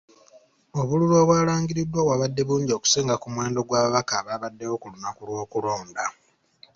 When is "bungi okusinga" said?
2.47-3.15